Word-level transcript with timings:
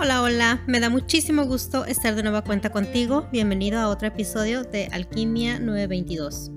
Hola, 0.00 0.22
hola, 0.22 0.62
me 0.68 0.78
da 0.78 0.90
muchísimo 0.90 1.44
gusto 1.44 1.84
estar 1.84 2.14
de 2.14 2.22
nueva 2.22 2.44
cuenta 2.44 2.70
contigo. 2.70 3.26
Bienvenido 3.32 3.80
a 3.80 3.88
otro 3.88 4.06
episodio 4.06 4.62
de 4.62 4.86
Alquimia 4.92 5.58
922. 5.58 6.52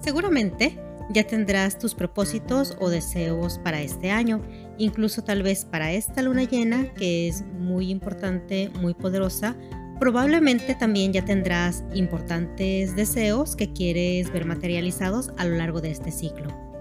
Seguramente 0.00 0.80
ya 1.10 1.26
tendrás 1.26 1.78
tus 1.78 1.94
propósitos 1.94 2.78
o 2.80 2.88
deseos 2.88 3.58
para 3.58 3.82
este 3.82 4.10
año, 4.10 4.40
incluso 4.78 5.22
tal 5.22 5.42
vez 5.42 5.66
para 5.66 5.92
esta 5.92 6.22
luna 6.22 6.44
llena 6.44 6.94
que 6.94 7.28
es 7.28 7.44
muy 7.58 7.90
importante, 7.90 8.70
muy 8.80 8.94
poderosa. 8.94 9.54
Probablemente 10.00 10.74
también 10.74 11.12
ya 11.12 11.26
tendrás 11.26 11.84
importantes 11.92 12.96
deseos 12.96 13.54
que 13.54 13.74
quieres 13.74 14.32
ver 14.32 14.46
materializados 14.46 15.30
a 15.36 15.44
lo 15.44 15.56
largo 15.56 15.82
de 15.82 15.90
este 15.90 16.10
ciclo. 16.10 16.73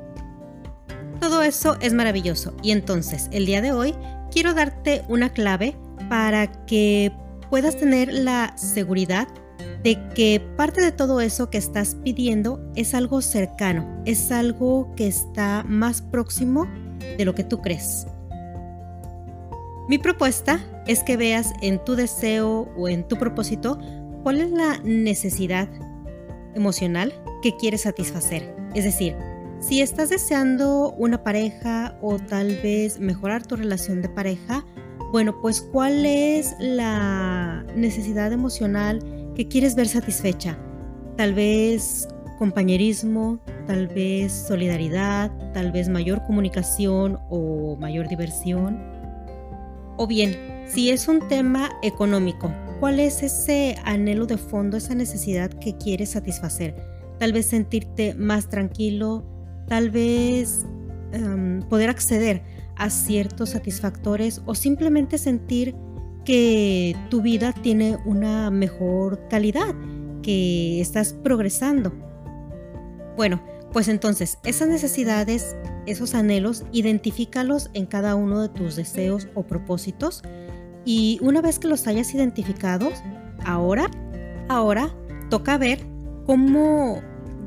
Todo 1.24 1.42
eso 1.42 1.78
es 1.80 1.94
maravilloso 1.94 2.54
y 2.62 2.71
entonces 2.71 3.30
el 3.31 3.45
día 3.45 3.62
de 3.62 3.72
hoy 3.72 3.95
quiero 4.30 4.54
darte 4.54 5.05
una 5.08 5.31
clave 5.31 5.73
para 6.09 6.52
que 6.66 7.14
puedas 7.50 7.77
tener 7.77 8.12
la 8.12 8.58
seguridad 8.58 9.30
de 9.86 9.98
que 10.16 10.41
parte 10.58 10.81
de 10.81 10.91
todo 10.91 11.22
eso 11.22 11.50
que 11.50 11.58
estás 11.58 11.95
pidiendo 12.04 12.59
es 12.76 12.94
algo 12.94 13.22
cercano, 13.22 14.04
es 14.04 14.34
algo 14.34 14.94
que 14.98 15.08
está 15.08 15.64
más 15.66 16.02
próximo 16.02 16.67
de 17.17 17.23
lo 17.23 17.34
que 17.34 17.45
tú 17.45 17.62
crees. 17.62 18.05
Mi 19.88 20.00
propuesta 20.00 20.59
es 20.88 21.03
que 21.03 21.16
veas 21.16 21.53
en 21.62 21.81
tu 21.86 21.95
deseo 21.95 22.70
o 22.76 22.90
en 22.90 23.08
tu 23.08 23.16
propósito 23.16 23.80
cuál 24.23 24.42
es 24.42 24.52
la 24.52 24.78
necesidad 24.80 25.70
emocional 26.53 27.14
que 27.42 27.55
quieres 27.55 27.84
satisfacer. 27.84 28.53
Es 28.76 28.84
decir, 28.84 29.16
si 29.67 29.81
estás 29.81 30.09
deseando 30.09 30.91
una 30.98 31.23
pareja 31.23 31.98
o 32.02 32.20
tal 32.20 32.58
vez 32.62 32.99
mejorar 32.99 33.48
tu 33.48 33.55
relación 33.55 34.02
de 34.02 34.09
pareja, 34.09 34.66
bueno, 35.14 35.39
pues 35.42 35.61
cuál 35.61 36.06
es 36.06 36.53
la 36.59 37.64
necesidad 37.75 38.34
emocional 38.34 39.00
que 39.36 39.47
quieres 39.47 39.75
ver 39.75 39.88
satisfecha. 39.88 40.58
Tal 41.16 41.34
vez 41.34 42.09
compañerismo, 42.39 43.39
tal 43.66 43.88
vez 43.88 44.34
solidaridad, 44.34 45.31
tal 45.53 45.72
vez 45.72 45.88
mayor 45.88 46.25
comunicación 46.25 47.19
o 47.30 47.78
mayor 47.78 48.09
diversión. 48.09 48.78
O 49.95 50.08
bien, 50.08 50.36
si 50.67 50.89
es 50.89 51.08
un 51.08 51.25
tema 51.30 51.69
económico, 51.84 52.52
¿cuál 52.81 53.00
es 53.00 53.23
ese 53.23 53.78
anhelo 53.86 54.25
de 54.25 54.38
fondo, 54.38 54.75
esa 54.75 54.94
necesidad 54.94 55.52
que 55.52 55.78
quieres 55.78 56.09
satisfacer? 56.09 56.75
Tal 57.17 57.31
vez 57.31 57.45
sentirte 57.45 58.14
más 58.16 58.50
tranquilo, 58.50 59.23
tal 59.67 59.89
vez 59.89 60.66
em, 61.11 61.61
poder 61.64 61.89
acceder 61.89 62.44
a 62.75 62.89
ciertos 62.89 63.52
satisfactores 63.52 64.42
o 64.45 64.56
simplemente 64.56 65.17
sentir 65.17 65.75
que 66.25 66.95
tu 67.09 67.22
vida 67.22 67.53
tiene 67.53 67.97
una 68.06 68.50
mejor 68.50 69.28
calidad, 69.28 69.75
que 70.22 70.80
estás 70.80 71.14
progresando. 71.14 71.91
Bueno, 73.17 73.44
pues 73.73 73.88
entonces 73.88 74.38
esas 74.44 74.69
necesidades, 74.69 75.56
esos 75.86 76.16
anhelos, 76.16 76.64
identifícalos 76.72 77.69
en 77.73 77.86
cada 77.86 78.16
uno 78.16 78.41
de 78.41 78.50
tus 78.50 78.75
deseos 78.75 79.28
o 79.36 79.44
propósitos 79.44 80.23
y 80.86 81.19
una 81.22 81.41
vez 81.41 81.59
que 81.59 81.67
los 81.67 81.88
hayas 81.88 82.14
identificado, 82.14 82.91
ahora, 83.45 83.89
ahora 84.50 84.94
toca 85.30 85.58
ver 85.58 85.80
cómo 86.25 87.02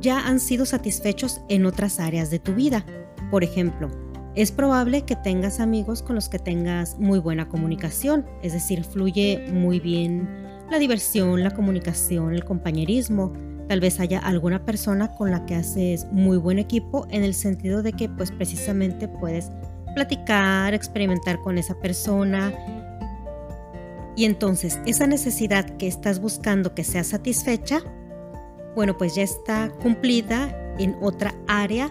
ya 0.06 0.20
han 0.20 0.38
sido 0.38 0.66
satisfechos 0.66 1.40
en 1.48 1.66
otras 1.66 1.98
áreas 1.98 2.30
de 2.30 2.38
tu 2.38 2.54
vida. 2.54 2.86
Por 3.28 3.42
ejemplo, 3.42 3.90
es 4.36 4.52
probable 4.52 5.02
que 5.02 5.16
tengas 5.16 5.58
amigos 5.58 6.00
con 6.00 6.14
los 6.14 6.28
que 6.28 6.38
tengas 6.38 6.96
muy 7.00 7.18
buena 7.18 7.48
comunicación, 7.48 8.24
es 8.40 8.52
decir, 8.52 8.84
fluye 8.84 9.44
muy 9.52 9.80
bien 9.80 10.28
la 10.70 10.78
diversión, 10.78 11.42
la 11.42 11.50
comunicación, 11.50 12.34
el 12.34 12.44
compañerismo. 12.44 13.32
Tal 13.66 13.80
vez 13.80 13.98
haya 13.98 14.20
alguna 14.20 14.64
persona 14.64 15.12
con 15.12 15.32
la 15.32 15.44
que 15.44 15.56
haces 15.56 16.06
muy 16.12 16.36
buen 16.36 16.60
equipo 16.60 17.08
en 17.10 17.24
el 17.24 17.34
sentido 17.34 17.82
de 17.82 17.92
que 17.92 18.08
pues 18.08 18.30
precisamente 18.30 19.08
puedes 19.08 19.50
platicar, 19.96 20.72
experimentar 20.72 21.40
con 21.40 21.58
esa 21.58 21.74
persona. 21.80 22.52
Y 24.14 24.24
entonces 24.24 24.78
esa 24.86 25.08
necesidad 25.08 25.64
que 25.78 25.88
estás 25.88 26.20
buscando 26.20 26.76
que 26.76 26.84
sea 26.84 27.02
satisfecha, 27.02 27.82
bueno, 28.76 28.96
pues 28.96 29.14
ya 29.14 29.22
está 29.22 29.70
cumplida 29.82 30.54
en 30.78 30.96
otra 31.00 31.34
área 31.48 31.90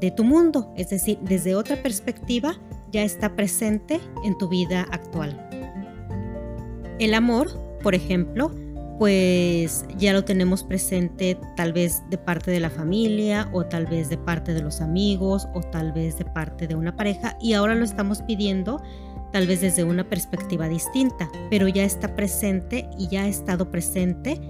de 0.00 0.10
tu 0.10 0.22
mundo, 0.22 0.72
es 0.76 0.90
decir, 0.90 1.18
desde 1.22 1.54
otra 1.54 1.82
perspectiva 1.82 2.54
ya 2.92 3.02
está 3.02 3.34
presente 3.34 4.00
en 4.22 4.36
tu 4.36 4.46
vida 4.46 4.86
actual. 4.92 5.48
El 6.98 7.14
amor, 7.14 7.48
por 7.82 7.94
ejemplo, 7.94 8.52
pues 8.98 9.86
ya 9.96 10.12
lo 10.12 10.24
tenemos 10.24 10.62
presente 10.62 11.38
tal 11.56 11.72
vez 11.72 12.02
de 12.10 12.18
parte 12.18 12.50
de 12.50 12.60
la 12.60 12.70
familia 12.70 13.48
o 13.52 13.64
tal 13.64 13.86
vez 13.86 14.10
de 14.10 14.18
parte 14.18 14.52
de 14.52 14.62
los 14.62 14.82
amigos 14.82 15.48
o 15.54 15.60
tal 15.60 15.92
vez 15.92 16.18
de 16.18 16.26
parte 16.26 16.66
de 16.66 16.74
una 16.74 16.96
pareja 16.96 17.36
y 17.40 17.54
ahora 17.54 17.74
lo 17.74 17.84
estamos 17.84 18.22
pidiendo 18.22 18.82
tal 19.32 19.46
vez 19.46 19.60
desde 19.60 19.84
una 19.84 20.08
perspectiva 20.08 20.68
distinta, 20.68 21.28
pero 21.50 21.68
ya 21.68 21.84
está 21.84 22.14
presente 22.14 22.88
y 22.98 23.08
ya 23.08 23.24
ha 23.24 23.28
estado 23.28 23.70
presente 23.70 24.40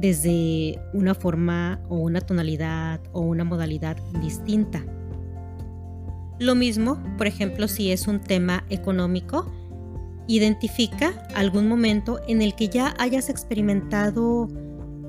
desde 0.00 0.78
una 0.92 1.14
forma 1.14 1.80
o 1.88 1.96
una 1.96 2.20
tonalidad 2.20 3.00
o 3.12 3.20
una 3.20 3.44
modalidad 3.44 3.96
distinta. 4.20 4.84
Lo 6.38 6.54
mismo, 6.54 7.02
por 7.16 7.26
ejemplo, 7.26 7.66
si 7.66 7.90
es 7.90 8.06
un 8.06 8.20
tema 8.20 8.64
económico, 8.70 9.50
identifica 10.28 11.26
algún 11.34 11.68
momento 11.68 12.20
en 12.28 12.42
el 12.42 12.54
que 12.54 12.68
ya 12.68 12.94
hayas 12.98 13.28
experimentado 13.28 14.48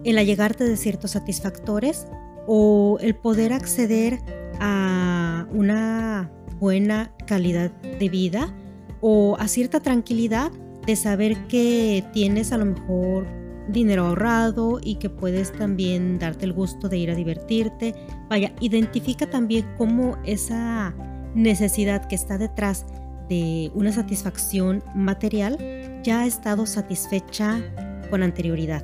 el 0.03 0.17
allegarte 0.17 0.63
de 0.63 0.77
ciertos 0.77 1.11
satisfactores 1.11 2.07
o 2.47 2.97
el 3.01 3.15
poder 3.15 3.53
acceder 3.53 4.19
a 4.59 5.45
una 5.51 6.31
buena 6.59 7.13
calidad 7.27 7.71
de 7.71 8.09
vida 8.09 8.53
o 9.01 9.37
a 9.39 9.47
cierta 9.47 9.81
tranquilidad 9.81 10.51
de 10.85 10.95
saber 10.95 11.37
que 11.47 12.03
tienes 12.11 12.51
a 12.51 12.57
lo 12.57 12.65
mejor 12.65 13.27
dinero 13.71 14.05
ahorrado 14.05 14.79
y 14.83 14.95
que 14.95 15.09
puedes 15.09 15.51
también 15.53 16.19
darte 16.19 16.45
el 16.45 16.53
gusto 16.53 16.89
de 16.89 16.97
ir 16.97 17.11
a 17.11 17.15
divertirte. 17.15 17.95
Vaya, 18.29 18.53
identifica 18.59 19.29
también 19.29 19.65
cómo 19.77 20.17
esa 20.25 20.93
necesidad 21.35 22.07
que 22.07 22.15
está 22.15 22.37
detrás 22.37 22.85
de 23.29 23.71
una 23.75 23.91
satisfacción 23.91 24.83
material 24.95 25.57
ya 26.03 26.21
ha 26.21 26.25
estado 26.25 26.65
satisfecha 26.65 27.61
con 28.09 28.23
anterioridad. 28.23 28.83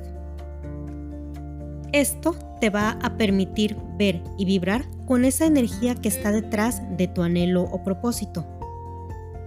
Esto 1.92 2.36
te 2.60 2.70
va 2.70 2.98
a 3.02 3.16
permitir 3.16 3.76
ver 3.96 4.22
y 4.38 4.44
vibrar 4.44 4.84
con 5.06 5.24
esa 5.24 5.46
energía 5.46 5.94
que 5.94 6.08
está 6.08 6.30
detrás 6.30 6.82
de 6.96 7.08
tu 7.08 7.22
anhelo 7.22 7.62
o 7.62 7.82
propósito 7.82 8.55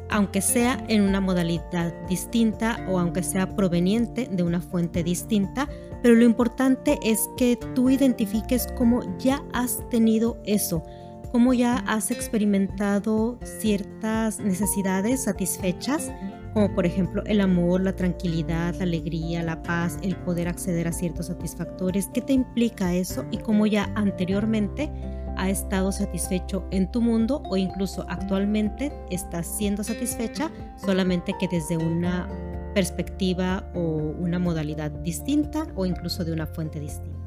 aunque 0.10 0.42
sea 0.42 0.84
en 0.88 1.02
una 1.02 1.22
modalidad 1.22 1.94
distinta 2.08 2.86
o 2.90 3.00
aunque 3.00 3.24
sea 3.24 3.56
proveniente 3.56 4.28
de 4.32 4.44
una 4.44 4.62
fuente 4.62 5.04
distinta, 5.04 5.70
pero 6.02 6.16
lo 6.16 6.24
importante 6.24 6.98
es 7.04 7.30
que 7.38 7.58
tú 7.76 7.90
identifiques 7.90 8.68
cómo 8.78 9.02
ya 9.18 9.44
has 9.54 9.88
tenido 9.90 10.42
eso, 10.46 10.84
cómo 11.32 11.54
ya 11.54 11.78
has 11.88 12.12
experimentado 12.12 13.38
ciertas 13.44 14.40
necesidades 14.40 15.24
satisfechas, 15.26 16.12
como 16.54 16.74
por 16.74 16.86
ejemplo 16.86 17.24
el 17.26 17.42
amor, 17.42 17.82
la 17.82 17.96
tranquilidad, 17.96 18.76
la 18.76 18.84
alegría, 18.84 19.44
la 19.44 19.62
paz, 19.62 19.98
el 20.02 20.16
poder 20.16 20.48
acceder 20.48 20.88
a 20.88 20.92
ciertos 20.92 21.28
satisfactores, 21.28 22.10
qué 22.14 22.22
te 22.22 22.34
implica 22.34 22.94
eso 22.94 23.26
y 23.32 23.38
cómo 23.38 23.68
ya 23.68 23.92
anteriormente 23.96 24.90
ha 25.40 25.50
estado 25.50 25.92
satisfecho 25.92 26.66
en 26.72 26.92
tu 26.92 27.02
mundo 27.02 27.42
o 27.46 27.56
incluso 27.56 28.06
actualmente 28.10 28.92
estás 29.10 29.48
siendo 29.48 29.84
satisfecha 29.84 30.52
solamente 30.76 31.34
que 31.40 31.48
desde 31.48 31.78
una 31.78 32.28
perspectiva 32.76 33.72
o 33.74 33.80
una 33.80 34.38
modalidad 34.38 34.92
distinta 34.92 35.68
o 35.76 35.86
incluso 35.86 36.26
de 36.26 36.34
una 36.34 36.46
fuente 36.46 36.80
distinta. 36.80 37.18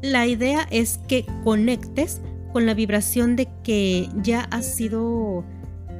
La 0.00 0.26
idea 0.26 0.66
es 0.70 0.98
que 1.08 1.26
conectes 1.44 2.22
con 2.52 2.64
la 2.64 2.72
vibración 2.72 3.36
de 3.36 3.48
que 3.62 4.08
ya 4.22 4.42
has 4.50 4.64
sido 4.64 5.44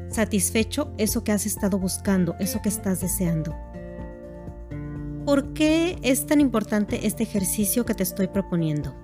satisfecho 0.09 0.93
eso 0.97 1.23
que 1.23 1.33
has 1.33 1.45
estado 1.45 1.79
buscando, 1.79 2.35
eso 2.39 2.63
que 2.63 2.71
estás 2.71 3.01
deseando. 3.01 3.55
¿Por 5.27 5.53
qué 5.53 5.99
es 6.03 6.25
tan 6.25 6.41
importante 6.41 7.07
este 7.07 7.25
ejercicio 7.25 7.85
que 7.85 7.93
te 7.93 8.03
estoy 8.03 8.29
proponiendo? 8.29 8.95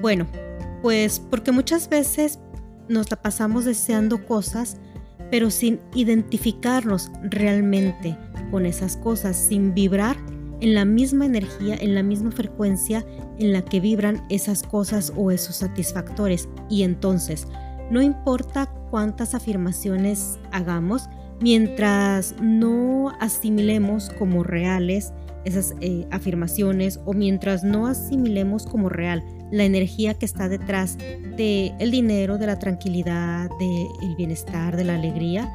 Bueno, 0.00 0.26
pues 0.82 1.20
porque 1.20 1.52
muchas 1.52 1.88
veces 1.88 2.38
nos 2.88 3.10
la 3.10 3.22
pasamos 3.22 3.64
deseando 3.64 4.26
cosas, 4.26 4.76
pero 5.30 5.50
sin 5.50 5.80
identificarnos 5.94 7.10
realmente 7.22 8.18
con 8.50 8.66
esas 8.66 8.96
cosas, 8.96 9.36
sin 9.36 9.72
vibrar 9.72 10.16
en 10.60 10.74
la 10.74 10.84
misma 10.84 11.24
energía, 11.24 11.76
en 11.80 11.94
la 11.94 12.02
misma 12.02 12.30
frecuencia 12.32 13.06
en 13.38 13.52
la 13.52 13.62
que 13.62 13.80
vibran 13.80 14.22
esas 14.28 14.62
cosas 14.62 15.12
o 15.16 15.30
esos 15.30 15.56
satisfactores. 15.56 16.48
Y 16.68 16.82
entonces, 16.82 17.46
no 17.90 18.02
importa 18.02 18.66
cuántas 18.90 19.34
afirmaciones 19.34 20.38
hagamos, 20.52 21.08
Mientras 21.42 22.36
no 22.40 23.10
asimilemos 23.18 24.10
como 24.10 24.44
reales 24.44 25.12
esas 25.44 25.74
eh, 25.80 26.06
afirmaciones 26.10 27.00
o 27.04 27.12
mientras 27.12 27.64
no 27.64 27.86
asimilemos 27.86 28.66
como 28.66 28.88
real 28.88 29.24
la 29.50 29.64
energía 29.64 30.14
que 30.14 30.24
está 30.24 30.48
detrás 30.48 30.96
del 31.36 31.74
el 31.78 31.90
dinero, 31.90 32.38
de 32.38 32.46
la 32.46 32.58
tranquilidad, 32.58 33.50
del 33.58 34.16
bienestar, 34.16 34.76
de 34.76 34.84
la 34.84 34.94
alegría, 34.94 35.50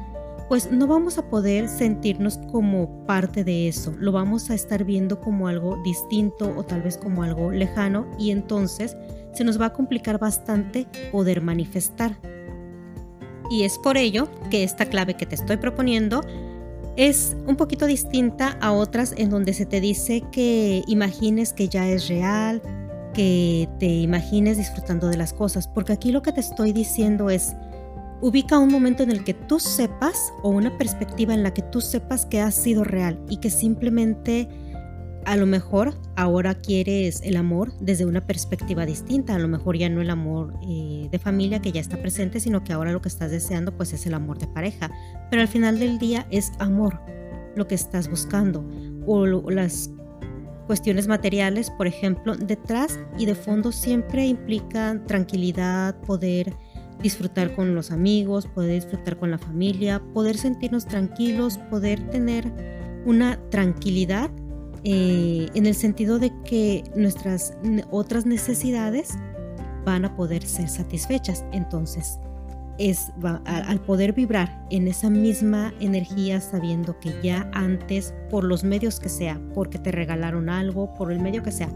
pues 0.48 0.72
no 0.72 0.86
vamos 0.86 1.18
a 1.18 1.28
poder 1.28 1.68
sentirnos 1.68 2.38
como 2.50 3.04
parte 3.04 3.44
de 3.44 3.68
eso, 3.68 3.94
lo 3.98 4.12
vamos 4.12 4.50
a 4.50 4.54
estar 4.54 4.84
viendo 4.84 5.20
como 5.20 5.46
algo 5.46 5.80
distinto 5.84 6.54
o 6.56 6.64
tal 6.64 6.82
vez 6.82 6.96
como 6.96 7.22
algo 7.22 7.50
lejano 7.50 8.06
y 8.18 8.30
entonces 8.30 8.96
se 9.32 9.44
nos 9.44 9.60
va 9.60 9.66
a 9.66 9.72
complicar 9.72 10.18
bastante 10.18 10.86
poder 11.12 11.42
manifestar. 11.42 12.18
Y 13.50 13.64
es 13.64 13.78
por 13.78 13.96
ello 13.96 14.28
que 14.50 14.64
esta 14.64 14.86
clave 14.86 15.14
que 15.14 15.26
te 15.26 15.34
estoy 15.34 15.56
proponiendo 15.58 16.22
es 16.98 17.36
un 17.46 17.54
poquito 17.54 17.86
distinta 17.86 18.58
a 18.60 18.72
otras 18.72 19.14
en 19.16 19.30
donde 19.30 19.54
se 19.54 19.66
te 19.66 19.80
dice 19.80 20.24
que 20.32 20.82
imagines 20.88 21.52
que 21.52 21.68
ya 21.68 21.88
es 21.88 22.08
real, 22.08 22.60
que 23.14 23.68
te 23.78 23.86
imagines 23.86 24.58
disfrutando 24.58 25.06
de 25.06 25.16
las 25.16 25.32
cosas, 25.32 25.68
porque 25.68 25.92
aquí 25.92 26.10
lo 26.10 26.22
que 26.22 26.32
te 26.32 26.40
estoy 26.40 26.72
diciendo 26.72 27.30
es, 27.30 27.54
Ubica 28.20 28.58
un 28.58 28.72
momento 28.72 29.04
en 29.04 29.12
el 29.12 29.22
que 29.22 29.32
tú 29.32 29.60
sepas 29.60 30.32
o 30.42 30.50
una 30.50 30.76
perspectiva 30.76 31.34
en 31.34 31.44
la 31.44 31.54
que 31.54 31.62
tú 31.62 31.80
sepas 31.80 32.26
que 32.26 32.40
has 32.40 32.56
sido 32.56 32.82
real 32.82 33.16
y 33.28 33.36
que 33.36 33.48
simplemente 33.48 34.48
a 35.28 35.36
lo 35.36 35.44
mejor 35.44 35.92
ahora 36.16 36.54
quieres 36.54 37.20
el 37.22 37.36
amor 37.36 37.74
desde 37.80 38.06
una 38.06 38.26
perspectiva 38.26 38.86
distinta, 38.86 39.34
a 39.34 39.38
lo 39.38 39.46
mejor 39.46 39.76
ya 39.76 39.90
no 39.90 40.00
el 40.00 40.08
amor 40.08 40.54
eh, 40.66 41.06
de 41.12 41.18
familia 41.18 41.60
que 41.60 41.70
ya 41.70 41.82
está 41.82 42.00
presente, 42.00 42.40
sino 42.40 42.64
que 42.64 42.72
ahora 42.72 42.92
lo 42.92 43.02
que 43.02 43.10
estás 43.10 43.30
deseando 43.30 43.76
pues 43.76 43.92
es 43.92 44.06
el 44.06 44.14
amor 44.14 44.38
de 44.38 44.46
pareja, 44.46 44.90
pero 45.28 45.42
al 45.42 45.48
final 45.48 45.78
del 45.78 45.98
día 45.98 46.26
es 46.30 46.52
amor 46.58 46.98
lo 47.56 47.68
que 47.68 47.74
estás 47.74 48.08
buscando 48.08 48.64
o 49.04 49.26
las 49.26 49.90
cuestiones 50.66 51.08
materiales, 51.08 51.70
por 51.72 51.86
ejemplo, 51.86 52.34
detrás 52.34 52.98
y 53.18 53.26
de 53.26 53.34
fondo 53.34 53.70
siempre 53.70 54.26
implican 54.26 55.06
tranquilidad, 55.06 55.94
poder, 56.06 56.54
disfrutar 57.02 57.54
con 57.54 57.74
los 57.74 57.90
amigos, 57.90 58.46
poder 58.46 58.82
disfrutar 58.82 59.18
con 59.18 59.30
la 59.30 59.38
familia, 59.38 60.02
poder 60.14 60.38
sentirnos 60.38 60.86
tranquilos, 60.86 61.58
poder 61.70 62.08
tener 62.08 62.50
una 63.04 63.38
tranquilidad 63.50 64.30
eh, 64.84 65.48
en 65.54 65.66
el 65.66 65.74
sentido 65.74 66.18
de 66.18 66.32
que 66.44 66.84
nuestras 66.94 67.54
otras 67.90 68.26
necesidades 68.26 69.14
van 69.84 70.04
a 70.04 70.14
poder 70.16 70.44
ser 70.44 70.68
satisfechas. 70.68 71.44
Entonces, 71.52 72.18
es 72.78 73.12
al 73.44 73.80
poder 73.80 74.12
vibrar 74.12 74.64
en 74.70 74.86
esa 74.86 75.10
misma 75.10 75.74
energía 75.80 76.40
sabiendo 76.40 76.98
que 77.00 77.12
ya 77.22 77.50
antes, 77.52 78.14
por 78.30 78.44
los 78.44 78.62
medios 78.64 79.00
que 79.00 79.08
sea, 79.08 79.40
porque 79.52 79.78
te 79.78 79.90
regalaron 79.90 80.48
algo, 80.48 80.94
por 80.94 81.10
el 81.10 81.18
medio 81.18 81.42
que 81.42 81.50
sea, 81.50 81.68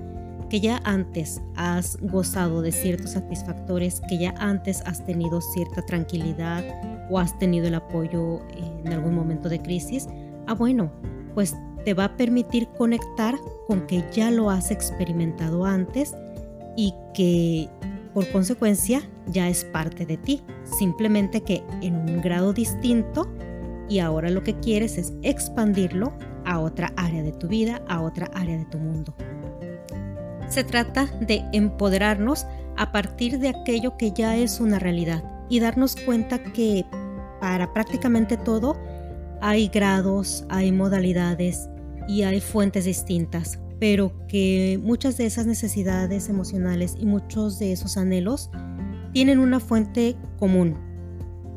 que 0.49 0.61
ya 0.61 0.81
antes 0.85 1.43
has 1.57 1.97
gozado 2.01 2.63
de 2.63 2.73
ciertos 2.73 3.13
satisfactores, 3.13 4.01
que 4.09 4.19
ya 4.19 4.35
antes 4.39 4.83
has 4.83 5.05
tenido 5.05 5.41
cierta 5.41 5.83
tranquilidad 5.83 6.65
o 7.11 7.19
has 7.19 7.37
tenido 7.39 7.67
el 7.67 7.75
apoyo 7.75 8.41
en 8.85 8.93
algún 8.93 9.15
momento 9.15 9.49
de 9.49 9.61
crisis, 9.61 10.07
ah 10.47 10.55
bueno, 10.55 10.93
pues 11.35 11.57
te 11.85 11.95
va 11.95 12.05
a 12.05 12.17
permitir 12.17 12.69
conectar 12.79 13.37
con 13.67 13.87
que 13.87 14.05
ya 14.13 14.31
lo 14.31 14.51
has 14.51 14.71
experimentado 14.71 15.65
antes 15.65 16.15
y 16.77 16.95
que 17.15 17.69
por 18.15 18.31
consecuencia 18.31 19.03
ya 19.27 19.49
es 19.49 19.65
parte 19.65 20.07
de 20.07 20.17
ti, 20.17 20.43
simplemente 20.65 21.43
que 21.43 21.63
en 21.81 21.97
un 21.97 22.21
grado 22.21 22.53
distinto 22.53 23.33
y 23.89 23.99
ahora 23.99 24.31
lo 24.31 24.43
que 24.43 24.59
quieres 24.59 24.99
es 24.99 25.13
expandirlo 25.23 26.13
a 26.45 26.61
otra 26.61 26.93
área 26.97 27.23
de 27.23 27.33
tu 27.33 27.49
vida, 27.49 27.83
a 27.89 28.01
otra 28.01 28.31
área 28.35 28.59
de 28.59 28.65
tu 28.67 28.79
mundo. 28.79 29.15
Se 30.49 30.65
trata 30.65 31.07
de 31.21 31.45
empoderarnos 31.53 32.47
a 32.77 32.93
partir 32.93 33.39
de 33.39 33.49
aquello 33.49 33.97
que 33.97 34.13
ya 34.13 34.37
es 34.37 34.61
una 34.61 34.79
realidad 34.79 35.25
y 35.49 35.61
darnos 35.61 35.97
cuenta 35.97 36.43
que 36.43 36.85
para 37.41 37.73
prácticamente 37.73 38.37
todo 38.37 38.79
hay 39.41 39.69
grados, 39.69 40.45
hay 40.49 40.73
modalidades 40.73 41.69
y 42.09 42.23
hay 42.23 42.41
fuentes 42.41 42.85
distintas, 42.85 43.59
pero 43.79 44.13
que 44.29 44.79
muchas 44.83 45.17
de 45.17 45.27
esas 45.27 45.47
necesidades 45.47 46.29
emocionales 46.29 46.97
y 46.99 47.07
muchos 47.07 47.59
de 47.59 47.73
esos 47.73 47.97
anhelos 47.97 48.51
tienen 49.13 49.39
una 49.39 49.61
fuente 49.61 50.17
común 50.39 50.77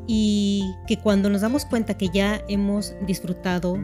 y 0.07 0.75
que 0.87 0.97
cuando 0.97 1.29
nos 1.29 1.41
damos 1.41 1.65
cuenta 1.65 1.95
que 1.95 2.09
ya 2.09 2.41
hemos 2.47 2.95
disfrutado 3.07 3.77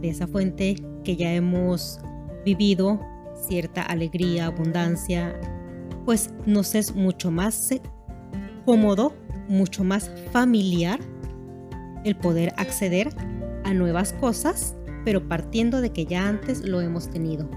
de 0.00 0.08
esa 0.08 0.26
fuente, 0.26 0.76
que 1.04 1.16
ya 1.16 1.32
hemos 1.34 2.00
vivido 2.44 3.00
cierta 3.48 3.82
alegría, 3.82 4.46
abundancia, 4.46 5.38
pues 6.04 6.30
nos 6.46 6.74
es 6.74 6.94
mucho 6.94 7.30
más 7.30 7.70
cómodo, 8.64 9.14
mucho 9.48 9.84
más 9.84 10.10
familiar 10.32 11.00
el 12.04 12.16
poder 12.16 12.54
acceder 12.56 13.10
a 13.64 13.74
nuevas 13.74 14.12
cosas, 14.14 14.74
pero 15.04 15.28
partiendo 15.28 15.80
de 15.80 15.90
que 15.90 16.06
ya 16.06 16.28
antes 16.28 16.64
lo 16.64 16.80
hemos 16.80 17.10
tenido. 17.10 17.48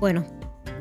Bueno, 0.00 0.24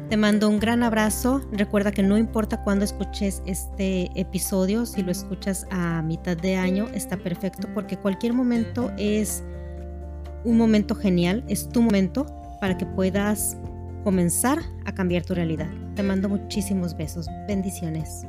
te 0.10 0.18
mando 0.18 0.50
un 0.50 0.60
gran 0.60 0.83
abrazo. 0.83 1.42
Recuerda 1.51 1.92
que 1.92 2.04
no 2.04 2.18
importa 2.18 2.63
cuándo 2.63 2.86
escuches 2.86 3.42
este 3.45 4.12
episodio, 4.19 4.86
si 4.86 5.01
lo 5.01 5.12
escuchas 5.12 5.65
a 5.71 6.01
mitad 6.01 6.38
de 6.38 6.56
año, 6.56 6.88
está 6.94 7.18
perfecto 7.18 7.68
porque 7.74 7.98
cualquier 7.98 8.33
momento 8.33 8.92
es 8.98 9.44
un 10.44 10.57
momento 10.57 10.94
genial, 10.94 11.44
es 11.48 11.69
tu 11.69 11.81
momento 11.81 12.25
para 12.59 12.77
que 12.77 12.86
puedas 12.86 13.57
comenzar 14.04 14.59
a 14.86 14.94
cambiar 14.94 15.24
tu 15.24 15.33
realidad. 15.33 15.69
Te 15.95 16.04
mando 16.04 16.30
muchísimos 16.30 16.95
besos. 16.95 17.27
Bendiciones. 17.48 18.27